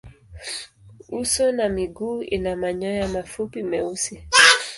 Uso 1.19 1.51
na 1.51 1.69
miguu 1.69 2.21
ina 2.23 2.55
manyoya 2.55 3.07
mafupi 3.07 3.63
meusi. 3.63 4.27